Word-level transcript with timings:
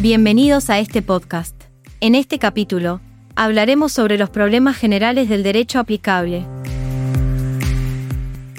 Bienvenidos 0.00 0.70
a 0.70 0.78
este 0.78 1.02
podcast. 1.02 1.64
En 1.98 2.14
este 2.14 2.38
capítulo, 2.38 3.00
hablaremos 3.34 3.90
sobre 3.90 4.16
los 4.16 4.30
problemas 4.30 4.76
generales 4.76 5.28
del 5.28 5.42
derecho 5.42 5.80
aplicable. 5.80 6.46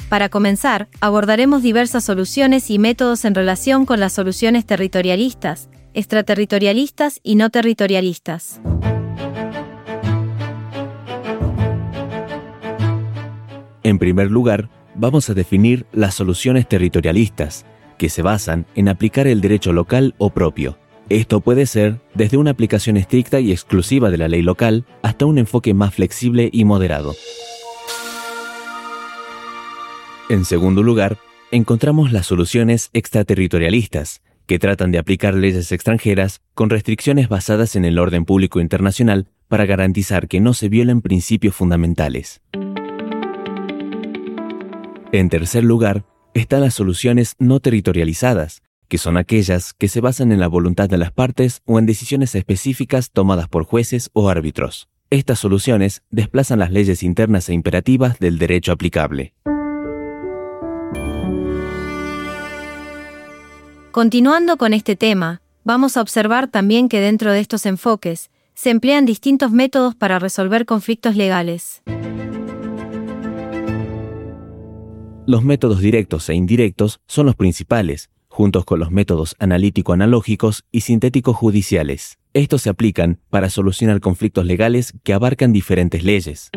Para 0.10 0.28
comenzar, 0.28 0.90
abordaremos 1.00 1.64
diversas 1.64 2.04
soluciones 2.04 2.70
y 2.70 2.78
métodos 2.78 3.24
en 3.24 3.36
relación 3.36 3.86
con 3.86 4.02
las 4.02 4.12
soluciones 4.12 4.66
territorialistas, 4.66 5.70
extraterritorialistas 5.94 7.22
y 7.24 7.36
no 7.36 7.50
territorialistas. 7.50 8.60
En 13.84 13.98
primer 13.98 14.30
lugar, 14.30 14.70
vamos 14.94 15.30
a 15.30 15.34
definir 15.34 15.86
las 15.94 16.16
soluciones 16.16 16.68
territorialistas, 16.68 17.66
que 17.98 18.10
se 18.10 18.24
basan 18.24 18.66
en 18.76 18.90
aplicar 18.90 19.26
el 19.26 19.40
derecho 19.40 19.72
local 19.72 20.16
o 20.18 20.32
propio. 20.32 20.78
Esto 21.10 21.42
puede 21.42 21.66
ser 21.66 22.02
desde 22.14 22.38
una 22.38 22.52
aplicación 22.52 22.96
estricta 22.96 23.40
y 23.40 23.52
exclusiva 23.52 24.12
de 24.12 24.18
la 24.18 24.28
ley 24.28 24.44
local 24.44 24.86
hasta 25.02 25.26
un 25.26 25.40
enfoque 25.40 25.74
más 25.74 25.96
flexible 25.96 26.50
y 26.54 26.66
moderado. 26.66 27.16
En 30.30 30.46
segundo 30.46 30.84
lugar, 30.84 31.18
encontramos 31.50 32.12
las 32.12 32.28
soluciones 32.28 32.92
extraterritorialistas, 32.94 34.22
que 34.46 34.60
tratan 34.60 34.92
de 34.92 35.00
aplicar 35.00 35.34
leyes 35.34 35.72
extranjeras 35.72 36.42
con 36.54 36.70
restricciones 36.70 37.28
basadas 37.28 37.76
en 37.76 37.86
el 37.86 37.98
orden 37.98 38.26
público 38.26 38.60
internacional 38.60 39.28
para 39.48 39.66
garantizar 39.66 40.28
que 40.28 40.40
no 40.40 40.54
se 40.54 40.70
violen 40.70 41.02
principios 41.02 41.56
fundamentales. 41.56 42.42
En 45.12 45.30
tercer 45.30 45.64
lugar, 45.64 46.06
están 46.36 46.62
las 46.62 46.76
soluciones 46.76 47.36
no 47.40 47.60
territorializadas, 47.60 48.62
que 48.90 48.98
son 48.98 49.16
aquellas 49.16 49.74
que 49.74 49.88
se 49.88 50.02
basan 50.02 50.34
en 50.34 50.40
la 50.42 50.48
voluntad 50.48 50.90
de 50.90 50.98
las 50.98 51.14
partes 51.14 51.62
o 51.66 51.80
en 51.80 51.86
decisiones 51.86 52.36
específicas 52.36 53.12
tomadas 53.12 53.48
por 53.48 53.64
jueces 53.64 54.10
o 54.14 54.28
árbitros. 54.28 54.90
Estas 55.12 55.40
soluciones 55.40 56.02
desplazan 56.10 56.60
las 56.60 56.72
leyes 56.72 57.04
internas 57.04 57.48
e 57.48 57.54
imperativas 57.54 58.20
del 58.20 58.38
derecho 58.38 58.72
aplicable. 58.72 59.34
Continuando 63.92 64.58
con 64.58 64.74
este 64.74 64.96
tema, 64.96 65.42
vamos 65.64 65.98
a 65.98 66.02
observar 66.02 66.48
también 66.48 66.90
que 66.90 67.00
dentro 67.00 67.32
de 67.32 67.40
estos 67.40 67.66
enfoques, 67.66 68.30
se 68.54 68.72
emplean 68.72 69.06
distintos 69.06 69.52
métodos 69.52 69.96
para 69.96 70.20
resolver 70.20 70.66
conflictos 70.66 71.16
legales. 71.16 71.82
Los 75.26 75.44
métodos 75.44 75.80
directos 75.80 76.28
e 76.30 76.34
indirectos 76.34 77.00
son 77.08 77.28
los 77.28 77.36
principales, 77.36 78.10
juntos 78.40 78.64
con 78.64 78.80
los 78.80 78.90
métodos 78.90 79.36
analítico-analógicos 79.40 80.64
y 80.72 80.80
sintético-judiciales. 80.80 82.20
Estos 82.34 82.62
se 82.62 82.70
aplican 82.70 83.20
para 83.30 83.50
solucionar 83.50 84.00
conflictos 84.00 84.46
legales 84.46 84.94
que 85.04 85.12
abarcan 85.12 85.52
diferentes 85.52 86.06
leyes. 86.06 86.50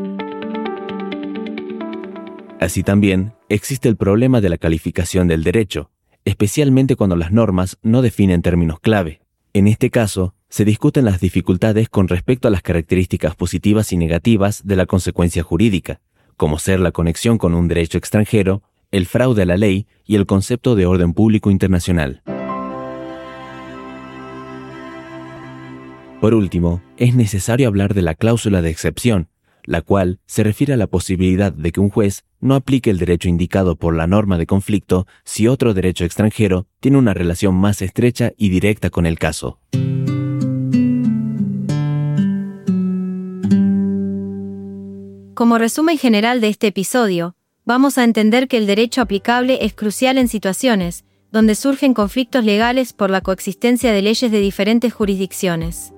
Así 2.60 2.84
también, 2.84 3.32
existe 3.48 3.88
el 3.88 3.96
problema 3.96 4.40
de 4.40 4.48
la 4.48 4.58
calificación 4.58 5.26
del 5.26 5.42
derecho, 5.42 5.90
especialmente 6.24 6.94
cuando 6.94 7.16
las 7.16 7.32
normas 7.32 7.78
no 7.82 8.00
definen 8.00 8.42
términos 8.42 8.78
clave. 8.78 9.20
En 9.52 9.66
este 9.66 9.90
caso, 9.90 10.36
se 10.50 10.64
discuten 10.64 11.04
las 11.04 11.18
dificultades 11.18 11.88
con 11.88 12.06
respecto 12.06 12.46
a 12.46 12.52
las 12.52 12.62
características 12.62 13.34
positivas 13.34 13.92
y 13.92 13.96
negativas 13.96 14.64
de 14.64 14.76
la 14.76 14.86
consecuencia 14.86 15.42
jurídica, 15.42 16.00
como 16.36 16.60
ser 16.60 16.78
la 16.78 16.92
conexión 16.92 17.38
con 17.38 17.54
un 17.54 17.66
derecho 17.66 17.98
extranjero 17.98 18.62
el 18.92 19.06
fraude 19.06 19.42
a 19.42 19.46
la 19.46 19.56
ley 19.56 19.86
y 20.04 20.14
el 20.14 20.26
concepto 20.26 20.76
de 20.76 20.86
orden 20.86 21.14
público 21.14 21.50
internacional. 21.50 22.22
Por 26.20 26.34
último, 26.34 26.80
es 26.98 27.16
necesario 27.16 27.66
hablar 27.66 27.94
de 27.94 28.02
la 28.02 28.14
cláusula 28.14 28.62
de 28.62 28.70
excepción, 28.70 29.28
la 29.64 29.82
cual 29.82 30.20
se 30.26 30.44
refiere 30.44 30.74
a 30.74 30.76
la 30.76 30.86
posibilidad 30.86 31.52
de 31.52 31.72
que 31.72 31.80
un 31.80 31.88
juez 31.88 32.24
no 32.40 32.54
aplique 32.54 32.90
el 32.90 32.98
derecho 32.98 33.28
indicado 33.28 33.76
por 33.76 33.96
la 33.96 34.06
norma 34.06 34.38
de 34.38 34.46
conflicto 34.46 35.06
si 35.24 35.48
otro 35.48 35.74
derecho 35.74 36.04
extranjero 36.04 36.66
tiene 36.78 36.98
una 36.98 37.14
relación 37.14 37.56
más 37.56 37.82
estrecha 37.82 38.32
y 38.36 38.50
directa 38.50 38.90
con 38.90 39.06
el 39.06 39.18
caso. 39.18 39.58
Como 45.34 45.58
resumen 45.58 45.98
general 45.98 46.40
de 46.40 46.48
este 46.48 46.68
episodio, 46.68 47.34
vamos 47.64 47.98
a 47.98 48.04
entender 48.04 48.48
que 48.48 48.56
el 48.56 48.66
derecho 48.66 49.00
aplicable 49.00 49.64
es 49.64 49.74
crucial 49.74 50.18
en 50.18 50.28
situaciones 50.28 51.04
donde 51.30 51.54
surgen 51.54 51.94
conflictos 51.94 52.44
legales 52.44 52.92
por 52.92 53.08
la 53.08 53.22
coexistencia 53.22 53.90
de 53.92 54.02
leyes 54.02 54.30
de 54.30 54.38
diferentes 54.38 54.92
jurisdicciones. 54.92 55.94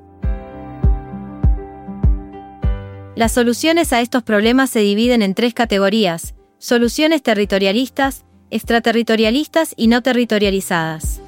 Las 3.17 3.33
soluciones 3.33 3.93
a 3.93 4.01
estos 4.01 4.23
problemas 4.23 4.71
se 4.71 4.81
dividen 4.81 5.23
en 5.23 5.35
tres 5.35 5.53
categorías, 5.53 6.35
soluciones 6.59 7.23
territorialistas, 7.23 8.25
extraterritorialistas 8.51 9.75
y 9.77 9.89
no 9.89 10.03
territorializadas. 10.03 11.21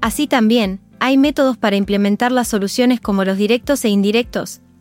Así 0.00 0.26
también, 0.26 0.80
hay 0.98 1.16
métodos 1.16 1.56
para 1.56 1.76
implementar 1.76 2.32
las 2.32 2.48
soluciones 2.48 3.00
como 3.00 3.24
los 3.24 3.38
directos 3.38 3.84
e 3.84 3.90
indirectos, 3.90 4.60